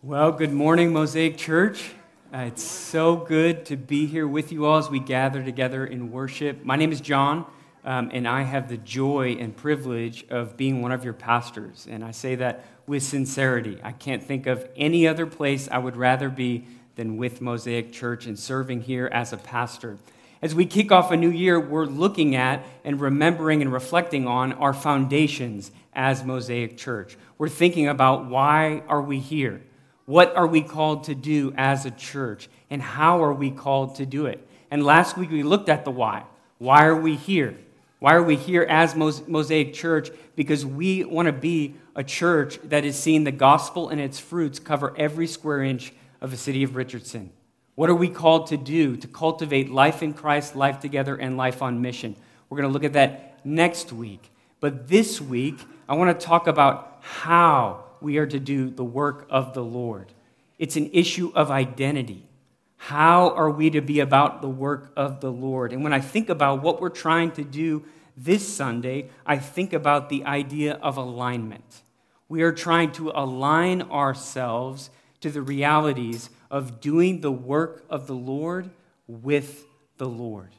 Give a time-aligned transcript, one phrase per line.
[0.00, 1.90] Well, good morning, Mosaic Church.
[2.32, 6.12] Uh, it's so good to be here with you all as we gather together in
[6.12, 6.64] worship.
[6.64, 7.44] My name is John,
[7.84, 11.88] um, and I have the joy and privilege of being one of your pastors.
[11.90, 13.80] And I say that with sincerity.
[13.82, 18.24] I can't think of any other place I would rather be than with Mosaic Church
[18.26, 19.98] and serving here as a pastor.
[20.40, 24.52] As we kick off a new year, we're looking at and remembering and reflecting on
[24.52, 27.18] our foundations as Mosaic Church.
[27.36, 29.60] We're thinking about why are we here?
[30.08, 32.48] What are we called to do as a church?
[32.70, 34.42] And how are we called to do it?
[34.70, 36.24] And last week we looked at the why.
[36.56, 37.58] Why are we here?
[37.98, 40.08] Why are we here as Mosaic Church?
[40.34, 44.58] Because we want to be a church that is seeing the gospel and its fruits
[44.58, 47.30] cover every square inch of the city of Richardson.
[47.74, 51.60] What are we called to do to cultivate life in Christ, life together, and life
[51.60, 52.16] on mission?
[52.48, 54.30] We're going to look at that next week.
[54.58, 59.26] But this week, I want to talk about how we are to do the work
[59.30, 60.12] of the Lord.
[60.58, 62.28] It's an issue of identity.
[62.76, 65.72] How are we to be about the work of the Lord?
[65.72, 67.84] And when I think about what we're trying to do
[68.16, 71.82] this Sunday, I think about the idea of alignment.
[72.28, 78.14] We are trying to align ourselves to the realities of doing the work of the
[78.14, 78.70] Lord
[79.06, 79.64] with
[79.96, 80.54] the Lord.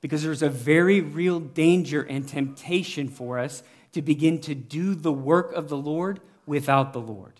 [0.00, 3.62] Because there's a very real danger and temptation for us
[3.92, 7.32] to begin to do the work of the Lord without the Lord.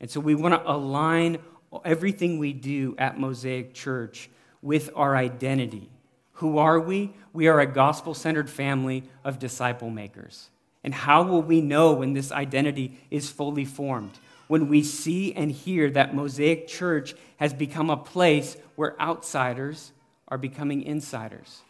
[0.00, 1.38] And so we want to align
[1.84, 4.30] everything we do at Mosaic Church
[4.62, 5.90] with our identity.
[6.34, 7.14] Who are we?
[7.32, 10.50] We are a gospel centered family of disciple makers.
[10.84, 14.18] And how will we know when this identity is fully formed?
[14.46, 19.92] When we see and hear that Mosaic Church has become a place where outsiders
[20.28, 21.62] are becoming insiders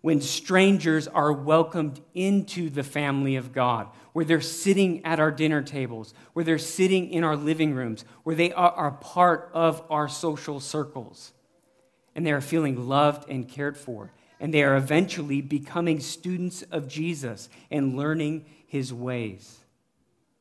[0.00, 5.62] when strangers are welcomed into the family of God, where they're sitting at our dinner
[5.62, 10.60] tables, where they're sitting in our living rooms, where they are, part of our social
[10.60, 11.32] circles,
[12.14, 16.88] and they are feeling loved and cared for, and they are eventually becoming students of
[16.88, 19.58] Jesus and learning his ways.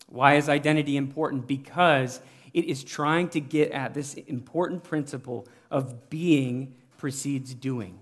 [0.07, 1.47] Why is identity important?
[1.47, 2.21] Because
[2.53, 7.99] it is trying to get at this important principle of being precedes doing.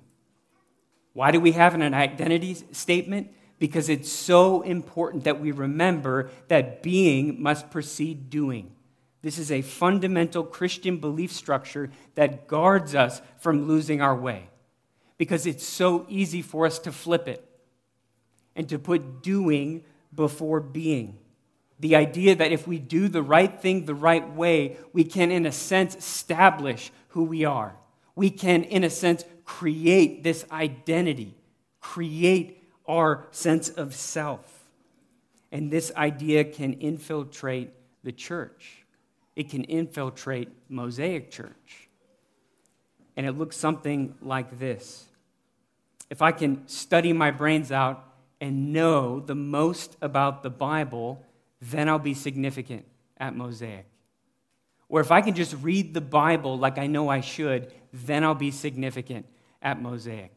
[1.15, 3.31] Why do we have an identity statement?
[3.57, 8.75] Because it's so important that we remember that being must precede doing.
[9.21, 14.49] This is a fundamental Christian belief structure that guards us from losing our way.
[15.17, 17.47] Because it's so easy for us to flip it
[18.53, 21.17] and to put doing before being.
[21.79, 25.45] The idea that if we do the right thing the right way, we can, in
[25.45, 27.73] a sense, establish who we are.
[28.15, 31.35] We can, in a sense, create this identity,
[31.79, 34.51] create our sense of self.
[35.51, 37.71] And this idea can infiltrate
[38.03, 38.85] the church,
[39.35, 41.89] it can infiltrate Mosaic Church.
[43.17, 45.05] And it looks something like this.
[46.09, 48.03] If I can study my brains out
[48.41, 51.23] and know the most about the Bible,
[51.61, 52.85] then I'll be significant
[53.17, 53.85] at Mosaic.
[54.89, 58.35] Or if I can just read the Bible like I know I should, then I'll
[58.35, 59.25] be significant
[59.65, 60.31] at Mosaic.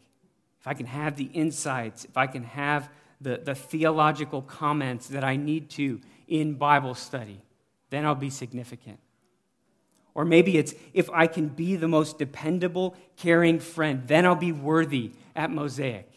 [0.58, 2.90] If I can have the insights, if I can have
[3.20, 7.42] the, the theological comments that I need to in Bible study,
[7.90, 8.98] then I'll be significant.
[10.14, 14.50] Or maybe it's if I can be the most dependable, caring friend, then I'll be
[14.50, 16.10] worthy at Mosaic.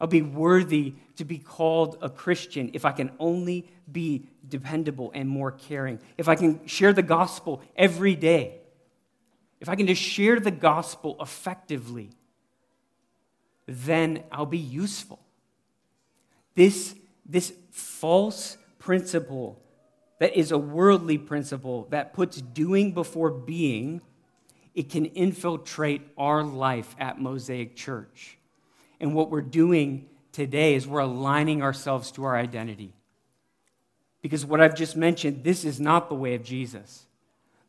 [0.00, 5.28] I'll be worthy to be called a Christian if I can only be dependable and
[5.28, 5.98] more caring.
[6.16, 8.60] If I can share the gospel every day.
[9.60, 12.10] If I can just share the gospel effectively
[13.66, 15.20] then I'll be useful.
[16.54, 16.94] This,
[17.24, 19.60] this false principle
[20.18, 24.00] that is a worldly principle that puts doing before being,
[24.74, 28.38] it can infiltrate our life at Mosaic Church.
[29.00, 32.94] And what we're doing today is we're aligning ourselves to our identity.
[34.22, 37.06] Because what I've just mentioned, this is not the way of Jesus.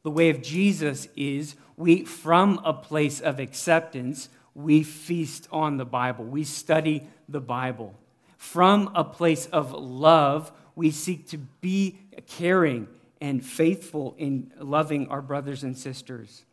[0.04, 5.86] The way of Jesus is we, from a place of acceptance, we feast on the
[5.86, 7.94] Bible, we study the Bible.
[8.38, 12.88] From a place of love, we seek to be caring
[13.22, 16.44] and faithful in loving our brothers and sisters.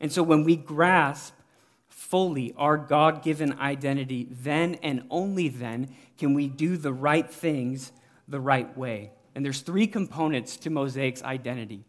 [0.00, 1.34] And so when we grasp
[1.88, 7.90] fully our God given identity, then and only then can we do the right things
[8.28, 9.10] the right way.
[9.34, 11.84] And there's three components to Mosaic's identity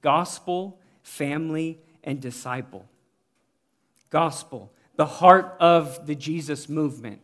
[0.00, 2.88] gospel, family, and disciple
[4.10, 7.20] gospel, the heart of the Jesus movement,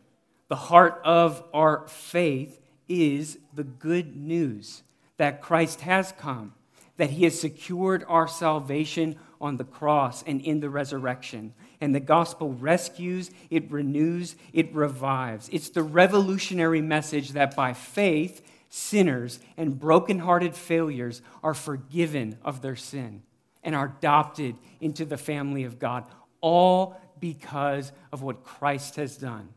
[0.47, 4.83] the heart of our faith is the good news
[5.17, 6.53] that Christ has come,
[6.97, 11.53] that he has secured our salvation on the cross and in the resurrection.
[11.81, 15.49] And the gospel rescues, it renews, it revives.
[15.51, 22.75] It's the revolutionary message that by faith, sinners and brokenhearted failures are forgiven of their
[22.75, 23.23] sin
[23.63, 26.05] and are adopted into the family of God,
[26.45, 29.49] all because of what Christ has done.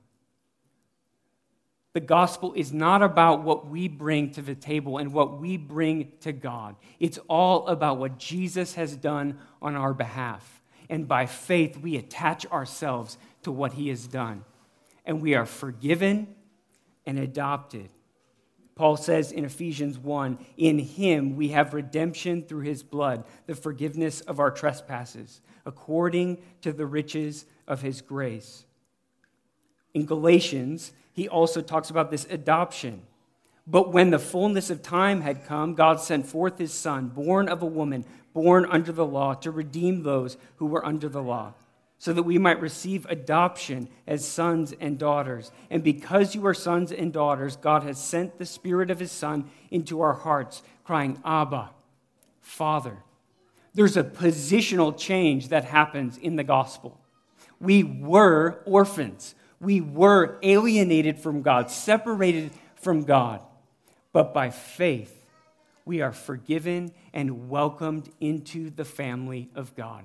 [1.92, 6.12] The gospel is not about what we bring to the table and what we bring
[6.20, 6.76] to God.
[6.98, 10.62] It's all about what Jesus has done on our behalf.
[10.88, 14.44] And by faith, we attach ourselves to what he has done.
[15.04, 16.34] And we are forgiven
[17.04, 17.90] and adopted.
[18.78, 24.20] Paul says in Ephesians 1 In him we have redemption through his blood, the forgiveness
[24.20, 28.64] of our trespasses, according to the riches of his grace.
[29.94, 33.02] In Galatians, he also talks about this adoption.
[33.66, 37.62] But when the fullness of time had come, God sent forth his Son, born of
[37.62, 41.54] a woman, born under the law, to redeem those who were under the law,
[41.98, 45.50] so that we might receive adoption as sons and daughters.
[45.68, 49.50] And because you are sons and daughters, God has sent the Spirit of his Son
[49.70, 51.70] into our hearts, crying, Abba,
[52.40, 52.98] Father.
[53.74, 57.00] There's a positional change that happens in the gospel.
[57.60, 63.40] We were orphans we were alienated from God, separated from God.
[64.12, 65.26] But by faith,
[65.84, 70.04] we are forgiven and welcomed into the family of God.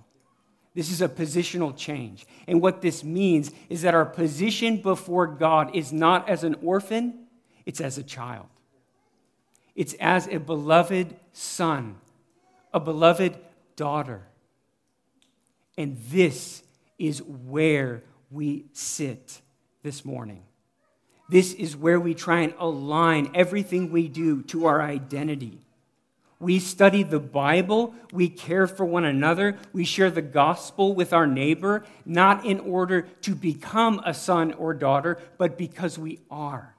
[0.76, 2.26] This is a positional change.
[2.48, 7.28] And what this means is that our position before God is not as an orphan,
[7.66, 8.48] it's as a child.
[9.76, 11.98] It's as a beloved son,
[12.74, 13.38] a beloved
[13.76, 14.24] daughter.
[15.78, 16.64] And this
[16.98, 19.42] is where we sit
[19.84, 20.44] this morning.
[21.30, 25.66] This is where we try and align everything we do to our identity.
[26.44, 31.26] We study the Bible, we care for one another, we share the gospel with our
[31.26, 36.76] neighbor, not in order to become a son or daughter, but because we are.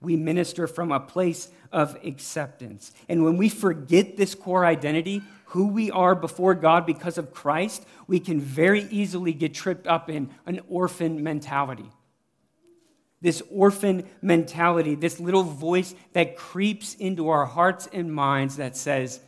[0.00, 2.92] We minister from a place of acceptance.
[3.08, 7.84] And when we forget this core identity, who we are before God because of Christ,
[8.06, 11.90] we can very easily get tripped up in an orphan mentality.
[13.20, 19.20] This orphan mentality, this little voice that creeps into our hearts and minds that says,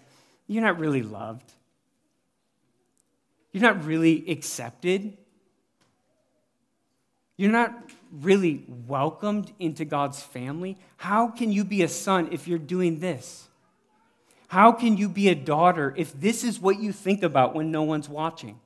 [0.46, 1.52] You're not really loved.
[3.52, 5.16] You're not really accepted.
[7.36, 7.72] You're not
[8.12, 10.76] really welcomed into God's family.
[10.96, 13.48] How can you be a son if you're doing this?
[14.48, 17.82] How can you be a daughter if this is what you think about when no
[17.82, 18.58] one's watching?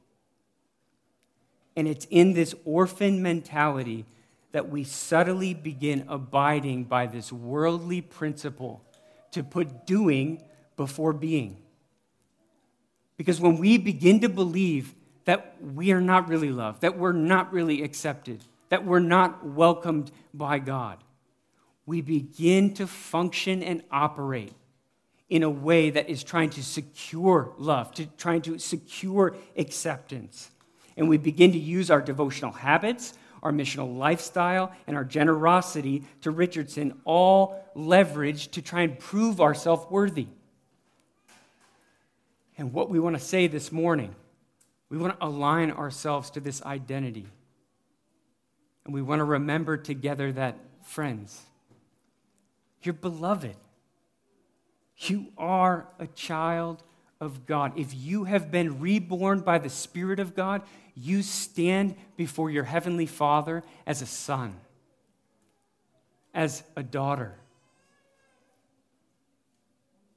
[1.77, 4.05] And it's in this orphan mentality
[4.53, 8.85] that we subtly begin abiding by this worldly principle
[9.33, 10.43] to put doing
[10.77, 11.57] before being.
[13.17, 14.95] Because when we begin to believe
[15.25, 20.11] that we are not really loved, that we're not really accepted, that we're not welcomed
[20.35, 20.99] by God,
[21.87, 24.53] we begin to function and operate
[25.29, 30.51] in a way that is trying to secure love, to trying to secure acceptance.
[30.97, 36.31] And we begin to use our devotional habits, our missional lifestyle, and our generosity to
[36.31, 40.29] Richardson, all leveraged to try and prove ourselves worthy.
[42.57, 44.15] And what we want to say this morning,
[44.89, 47.27] we want to align ourselves to this identity.
[48.85, 51.41] And we want to remember together that, friends,
[52.83, 53.57] you're beloved.
[54.99, 56.83] You are a child
[57.23, 57.79] of God.
[57.79, 60.63] If you have been reborn by the Spirit of God,
[60.97, 64.57] you stand before your Heavenly Father as a son,
[66.35, 67.37] as a daughter.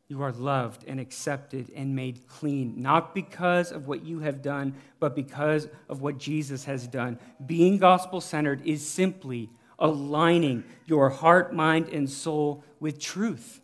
[0.07, 4.73] You are loved and accepted and made clean, not because of what you have done,
[4.99, 7.19] but because of what Jesus has done.
[7.45, 13.61] Being gospel centered is simply aligning your heart, mind, and soul with truth.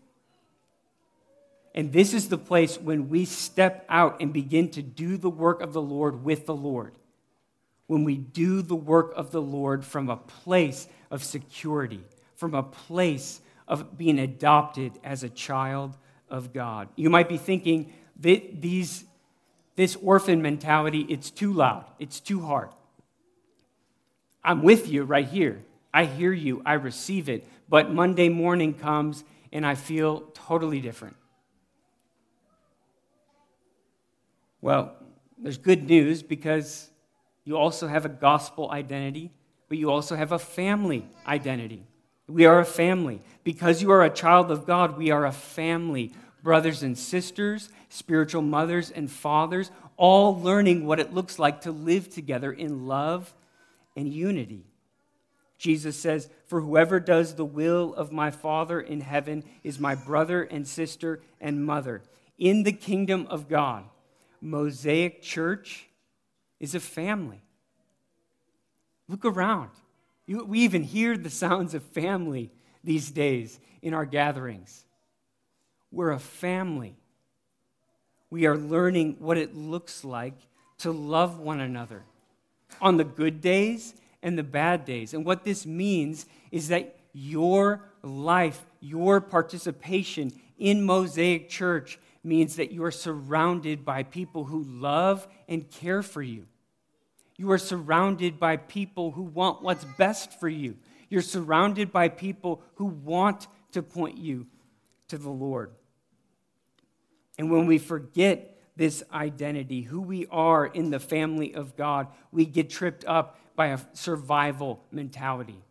[1.74, 5.62] And this is the place when we step out and begin to do the work
[5.62, 6.94] of the Lord with the Lord.
[7.88, 12.04] When we do the work of the Lord from a place of security,
[12.36, 15.98] from a place of being adopted as a child
[16.30, 16.90] of God.
[16.96, 19.06] You might be thinking that these,
[19.76, 22.70] this orphan mentality, it's too loud, it's too hard.
[24.44, 25.64] I'm with you right here.
[25.94, 27.48] I hear you, I receive it.
[27.70, 31.16] But Monday morning comes and I feel totally different.
[34.62, 34.96] Well,
[35.38, 36.90] there's good news because
[37.44, 39.32] you also have a gospel identity,
[39.68, 41.88] but you also have a family identity.
[42.28, 43.22] We are a family.
[43.44, 46.14] Because you are a child of God, we are a family
[46.44, 52.10] brothers and sisters, spiritual mothers and fathers, all learning what it looks like to live
[52.10, 53.34] together in love
[53.96, 54.66] and unity.
[55.58, 60.42] Jesus says, For whoever does the will of my Father in heaven is my brother
[60.44, 62.02] and sister and mother.
[62.40, 63.84] In the kingdom of God,
[64.42, 65.88] Mosaic Church
[66.60, 67.42] is a family.
[69.08, 69.70] Look around.
[70.26, 72.52] You, we even hear the sounds of family
[72.84, 74.86] these days in our gatherings.
[75.92, 76.96] We're a family.
[78.30, 80.36] We are learning what it looks like
[80.80, 82.04] to love one another
[82.82, 83.94] on the good days
[84.24, 85.14] and the bad days.
[85.14, 92.72] And what this means is that your life, your participation in Mosaic Church means that
[92.72, 96.46] you are surrounded by people who love and care for you.
[97.38, 100.78] You are surrounded by people who want what's best for you.
[101.10, 104.48] You're surrounded by people who want to point you
[105.08, 105.72] to the Lord.
[107.38, 112.46] And when we forget this identity, who we are in the family of God, we
[112.46, 115.64] get tripped up by a survival mentality.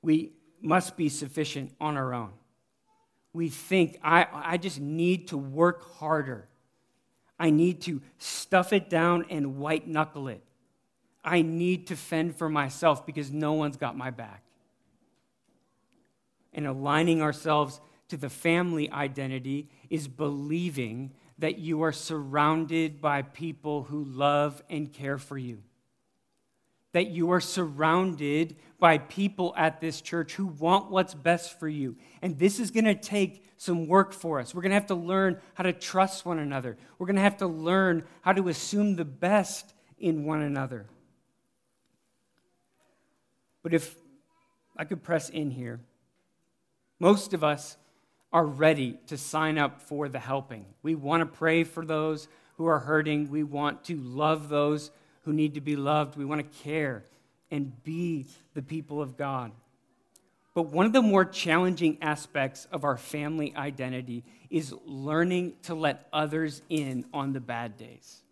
[0.00, 2.32] We must be sufficient on our own.
[3.32, 6.48] We think, I, I just need to work harder.
[7.38, 10.42] I need to stuff it down and white knuckle it.
[11.24, 14.42] I need to fend for myself because no one's got my back.
[16.52, 23.84] And aligning ourselves to the family identity is believing that you are surrounded by people
[23.84, 25.62] who love and care for you.
[26.92, 31.96] That you are surrounded by people at this church who want what's best for you.
[32.20, 34.54] And this is going to take some work for us.
[34.54, 36.76] We're going to have to learn how to trust one another.
[36.98, 40.86] We're going to have to learn how to assume the best in one another.
[43.62, 43.94] But if
[44.76, 45.80] I could press in here,
[46.98, 47.76] most of us
[48.32, 50.64] are ready to sign up for the helping.
[50.82, 53.30] We want to pray for those who are hurting.
[53.30, 54.90] We want to love those
[55.22, 56.16] who need to be loved.
[56.16, 57.04] We want to care
[57.50, 59.52] and be the people of God.
[60.54, 66.08] But one of the more challenging aspects of our family identity is learning to let
[66.12, 68.22] others in on the bad days.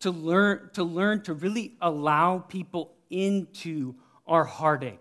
[0.00, 3.94] To learn to, learn to really allow people into
[4.26, 4.98] our heartache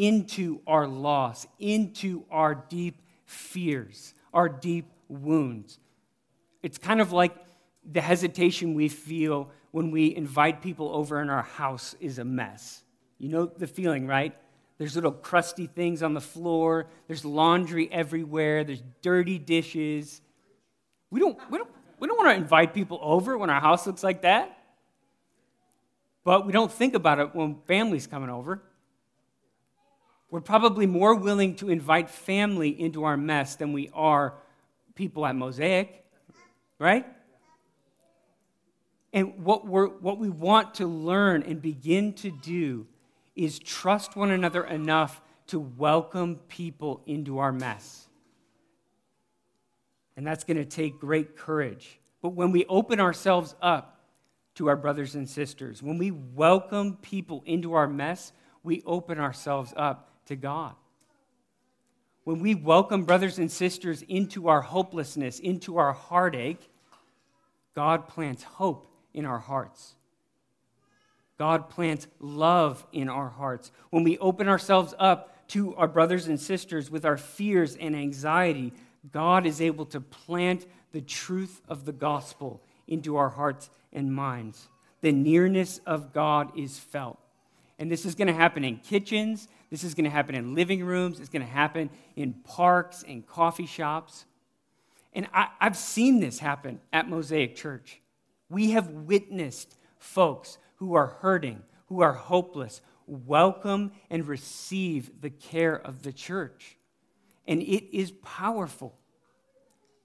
[0.00, 5.78] into our loss, into our deep fears, our deep wounds.
[6.62, 7.34] It's kind of like
[7.92, 12.82] the hesitation we feel when we invite people over and our house is a mess.
[13.18, 14.34] You know the feeling, right?
[14.78, 20.22] There's little crusty things on the floor, there's laundry everywhere, there's dirty dishes.
[21.10, 24.02] We don't, we don't, we don't want to invite people over when our house looks
[24.02, 24.56] like that.
[26.24, 28.62] But we don't think about it when family's coming over.
[30.30, 34.34] We're probably more willing to invite family into our mess than we are
[34.94, 36.04] people at Mosaic,
[36.78, 37.04] right?
[39.12, 42.86] And what, we're, what we want to learn and begin to do
[43.34, 48.06] is trust one another enough to welcome people into our mess.
[50.16, 51.98] And that's going to take great courage.
[52.22, 54.00] But when we open ourselves up
[54.56, 59.72] to our brothers and sisters, when we welcome people into our mess, we open ourselves
[59.76, 60.74] up to God.
[62.24, 66.68] When we welcome brothers and sisters into our hopelessness, into our heartache,
[67.74, 69.94] God plants hope in our hearts.
[71.38, 73.72] God plants love in our hearts.
[73.90, 78.72] When we open ourselves up to our brothers and sisters with our fears and anxiety,
[79.10, 84.68] God is able to plant the truth of the gospel into our hearts and minds.
[85.00, 87.18] The nearness of God is felt.
[87.78, 90.84] And this is going to happen in kitchens, this is going to happen in living
[90.84, 91.20] rooms.
[91.20, 94.26] It's going to happen in parks and coffee shops.
[95.12, 98.00] And I, have seen this happen at Mosaic Church.
[98.50, 105.74] We have witnessed folks who are hurting, who are hopeless, welcome and receive the care
[105.74, 106.76] of the church.
[107.46, 108.94] And it is powerful.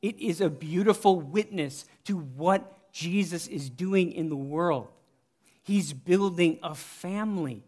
[0.02, 4.88] It is a beautiful witness to what Jesus is doing in the world.
[5.64, 7.64] He's building a family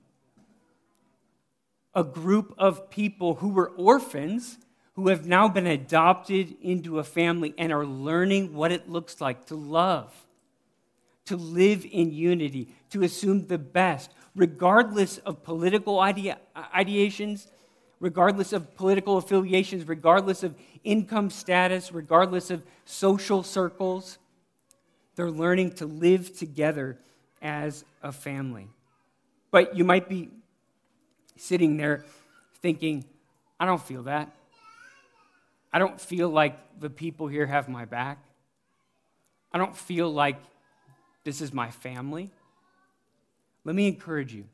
[1.97, 4.59] a group of people who were orphans
[4.93, 9.47] who have now been adopted into a family and are learning what it looks like
[9.47, 10.26] to love,
[11.27, 16.37] to live in unity, to assume the best, regardless of political idea,
[16.75, 17.47] ideations,
[17.99, 24.17] regardless of political affiliations, regardless of income status, regardless of social circles.
[25.15, 26.97] They're learning to live together
[27.41, 28.67] as a family.
[29.51, 30.29] But you might be
[31.35, 32.05] sitting there
[32.61, 33.05] thinking,
[33.59, 34.33] I don't feel that.
[35.73, 38.23] I don't feel like the people here have my back.
[39.51, 40.41] I don't feel like
[41.27, 42.31] this is my family.
[43.65, 44.45] Let me encourage you.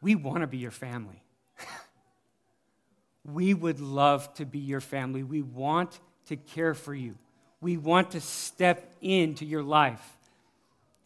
[0.00, 1.20] We want to be your family.
[3.24, 5.24] we would love to be your family.
[5.24, 7.16] We want to care for you.
[7.60, 10.16] We want to step into your life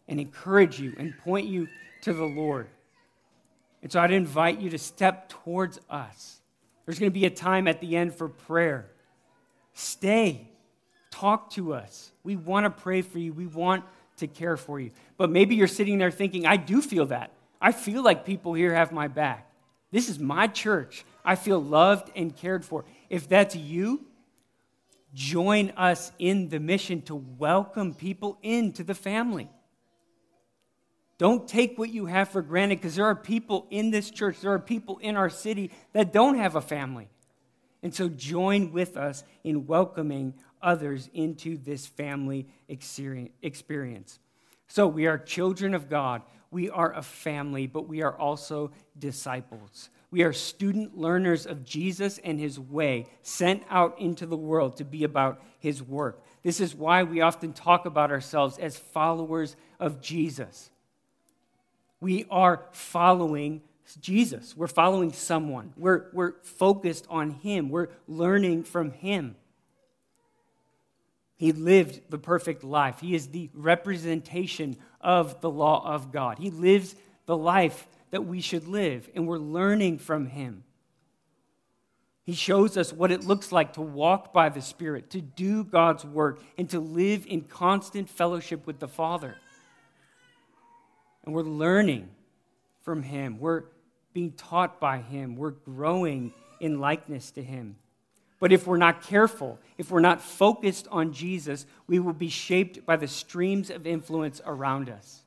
[0.07, 1.67] and encourage you and point you
[2.01, 2.67] to the Lord.
[3.81, 6.41] And so I'd invite you to step towards us.
[6.85, 8.85] There's going to be a time at the end for prayer.
[9.73, 10.47] Stay,
[11.09, 12.11] talk to us.
[12.23, 13.83] We want to pray for you, we want
[14.19, 14.91] to care for you.
[15.17, 17.31] But maybe you're sitting there thinking, I do feel that.
[17.61, 19.51] I feel like people here have my back.
[19.91, 21.03] This is my church.
[21.25, 22.85] I feel loved and cared for.
[23.09, 24.05] If that's you,
[25.13, 29.49] join us in the mission to welcome people into the family.
[31.17, 34.53] Don't take what you have for granted because there are people in this church, there
[34.53, 37.09] are people in our city that don't have a family.
[37.81, 44.19] And so join with us in welcoming others into this family experience.
[44.67, 46.21] So we are children of God.
[46.51, 49.89] We are a family, but we are also disciples.
[50.11, 54.83] We are student learners of Jesus and his way, sent out into the world to
[54.83, 56.23] be about his work.
[56.43, 60.71] This is why we often talk about ourselves as followers of Jesus.
[62.01, 63.61] We are following
[63.95, 64.55] Jesus.
[64.55, 65.73] We're following someone.
[65.77, 67.69] We're, we're focused on him.
[67.69, 69.35] We're learning from him.
[71.35, 72.99] He lived the perfect life.
[72.99, 76.37] He is the representation of the law of God.
[76.37, 80.63] He lives the life that we should live, and we're learning from him.
[82.29, 86.05] He shows us what it looks like to walk by the Spirit, to do God's
[86.05, 89.35] work, and to live in constant fellowship with the Father.
[91.25, 92.09] And we're learning
[92.81, 93.39] from Him.
[93.39, 93.63] We're
[94.13, 95.35] being taught by Him.
[95.35, 97.75] We're growing in likeness to Him.
[98.39, 102.85] But if we're not careful, if we're not focused on Jesus, we will be shaped
[102.85, 105.21] by the streams of influence around us.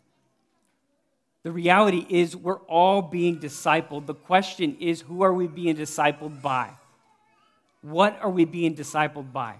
[1.43, 4.07] The reality is, we're all being discipled.
[4.07, 6.71] The question is, who are we being discipled by?
[7.83, 9.57] What are we being discipled by?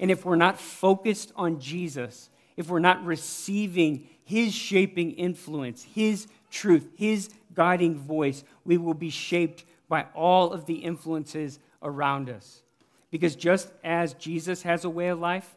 [0.00, 6.26] And if we're not focused on Jesus, if we're not receiving his shaping influence, His
[6.52, 12.62] truth, His guiding voice, we will be shaped by all of the influences around us.
[13.10, 15.54] Because just as Jesus has a way of life,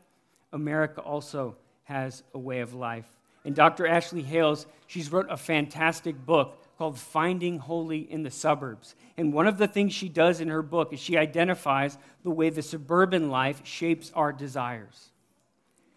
[0.52, 3.06] America also has a way of life.
[3.46, 3.86] And Dr.
[3.86, 8.96] Ashley Hales, she's wrote a fantastic book called Finding Holy in the Suburbs.
[9.16, 12.50] And one of the things she does in her book is she identifies the way
[12.50, 15.12] the suburban life shapes our desires.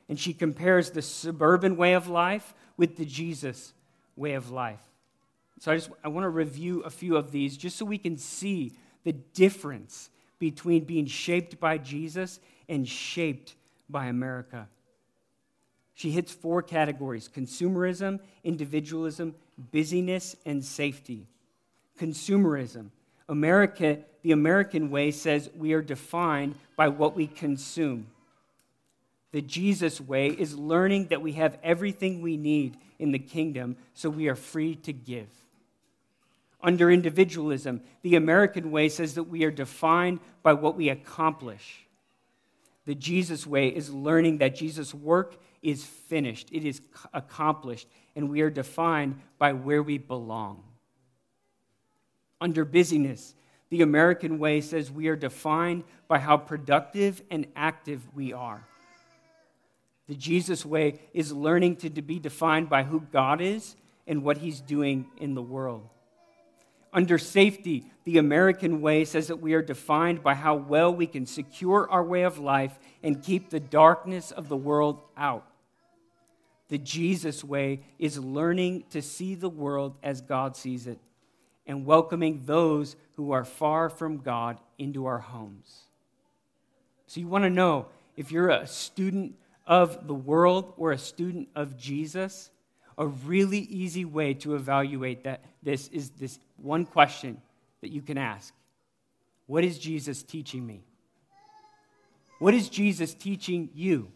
[0.09, 3.73] And she compares the suburban way of life with the Jesus
[4.15, 4.88] way of life.
[5.61, 8.17] So I just I want to review a few of these just so we can
[8.17, 8.73] see
[9.05, 13.55] the difference between being shaped by Jesus and shaped
[13.89, 14.69] by America.
[15.95, 19.35] She hits four categories consumerism, individualism,
[19.73, 21.27] busyness, and safety.
[21.99, 22.91] Consumerism.
[23.29, 28.07] America, the American way says we are defined by what we consume.
[29.33, 34.09] The Jesus way is learning that we have everything we need in the kingdom, so
[34.09, 35.29] we are free to give.
[36.61, 41.87] Under individualism, the American way says that we are defined by what we accomplish.
[42.85, 46.81] The Jesus way is learning that Jesus' work is finished, it is
[47.13, 50.63] accomplished, and we are defined by where we belong.
[52.41, 53.35] Under busyness,
[53.71, 58.67] the American way says we are defined by how productive and active we are.
[60.07, 64.61] The Jesus way is learning to be defined by who God is and what he's
[64.61, 65.87] doing in the world.
[66.93, 71.27] Under safety, the American way says that we are defined by how well we can
[71.27, 75.47] secure our way of life and keep the darkness of the world out.
[76.69, 80.99] The Jesus way is learning to see the world as God sees it
[81.67, 85.83] and welcoming those who are far from God into our homes.
[87.07, 89.35] So, you want to know if you're a student
[89.67, 92.51] of the world or a student of Jesus,
[92.99, 97.41] a really easy way to evaluate that this is this one question
[97.81, 98.53] that you can ask.
[99.47, 100.83] What is Jesus teaching me?
[102.41, 104.11] What is Jesus teaching you?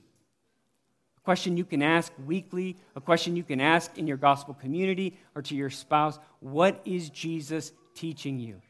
[1.17, 5.17] A question you can ask weekly, a question you can ask in your gospel community
[5.37, 6.19] or to your spouse.
[6.41, 8.61] What is Jesus teaching you?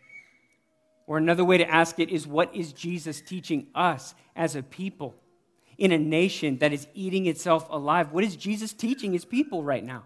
[1.07, 5.15] Or another way to ask it is what is Jesus teaching us as a people?
[5.83, 8.13] In a nation that is eating itself alive?
[8.13, 10.05] What is Jesus teaching his people right now?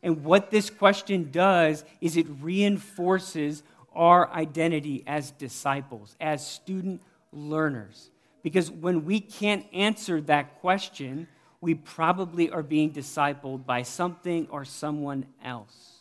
[0.00, 8.10] And what this question does is it reinforces our identity as disciples, as student learners.
[8.44, 11.26] Because when we can't answer that question,
[11.60, 15.96] we probably are being discipled by something or someone else.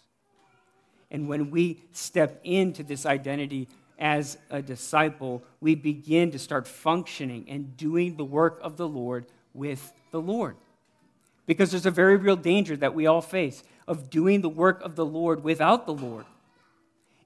[1.09, 7.45] And when we step into this identity as a disciple, we begin to start functioning
[7.47, 10.57] and doing the work of the Lord with the Lord.
[11.45, 14.95] Because there's a very real danger that we all face of doing the work of
[14.95, 16.25] the Lord without the Lord.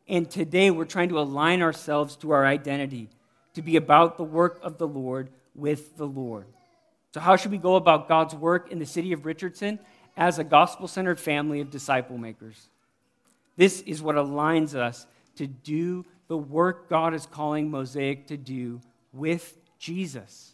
[0.08, 3.10] And today we're trying to align ourselves to our identity,
[3.54, 6.48] to be about the work of the Lord with the Lord.
[7.14, 9.80] So, how should we go about God's work in the city of Richardson
[10.16, 12.70] as a gospel centered family of disciple makers?
[13.56, 15.06] This is what aligns us
[15.36, 18.80] to do the work God is calling Mosaic to do
[19.12, 20.54] with Jesus,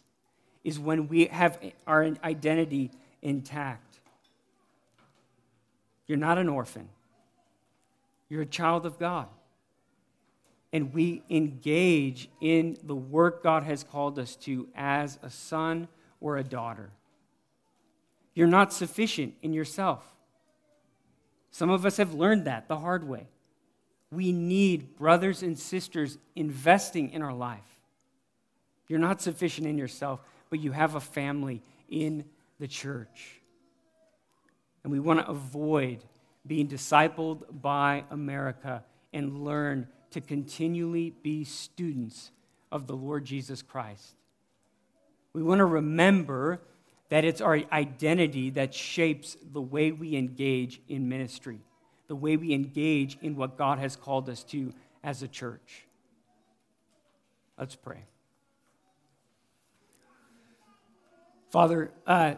[0.64, 2.90] is when we have our identity
[3.22, 4.00] intact.
[6.08, 6.88] You're not an orphan,
[8.28, 9.28] you're a child of God.
[10.72, 15.88] And we engage in the work God has called us to as a son
[16.20, 16.90] or a daughter.
[18.34, 20.04] You're not sufficient in yourself.
[21.50, 23.28] Some of us have learned that the hard way.
[24.10, 27.60] We need brothers and sisters investing in our life.
[28.88, 32.24] You're not sufficient in yourself, but you have a family in
[32.60, 33.40] the church.
[34.84, 36.04] And we want to avoid
[36.46, 42.30] being discipled by America and learn to continually be students
[42.70, 44.14] of the Lord Jesus Christ.
[45.32, 46.62] We want to remember
[47.08, 51.60] that it's our identity that shapes the way we engage in ministry,
[52.08, 55.86] the way we engage in what God has called us to as a church.
[57.58, 58.04] Let's pray.
[61.50, 62.34] Father, uh,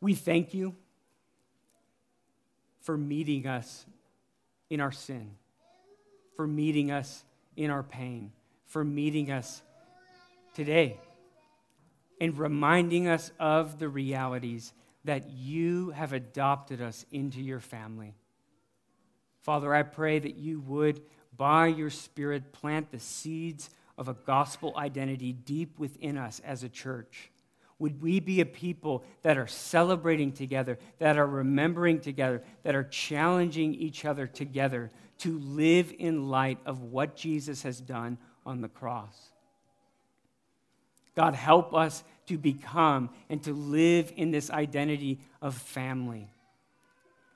[0.00, 0.74] we thank you
[2.80, 3.86] for meeting us
[4.68, 5.32] in our sin,
[6.34, 7.24] for meeting us
[7.56, 8.32] in our pain,
[8.66, 9.62] for meeting us
[10.54, 10.98] today
[12.20, 14.72] and reminding us of the realities
[15.04, 18.14] that you have adopted us into your family.
[19.42, 21.02] Father, I pray that you would,
[21.36, 26.68] by your Spirit, plant the seeds of a gospel identity deep within us as a
[26.68, 27.30] church.
[27.78, 32.84] Would we be a people that are celebrating together, that are remembering together, that are
[32.84, 38.68] challenging each other together to live in light of what Jesus has done on the
[38.68, 39.30] cross.
[41.16, 46.28] God, help us to become and to live in this identity of family.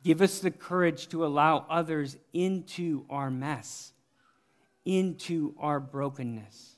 [0.05, 3.93] Give us the courage to allow others into our mess,
[4.85, 6.77] into our brokenness.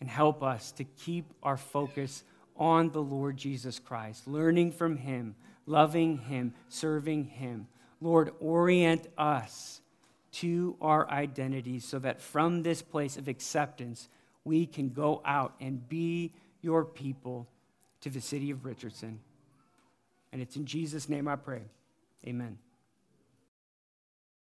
[0.00, 2.24] And help us to keep our focus
[2.56, 7.68] on the Lord Jesus Christ, learning from Him, loving Him, serving Him
[8.02, 9.80] Lord, orient us
[10.32, 14.08] to our identity so that from this place of acceptance,
[14.44, 17.46] we can go out and be your people
[18.00, 19.20] to the city of Richardson.
[20.32, 21.62] And it's in Jesus' name I pray.
[22.26, 22.58] Amen.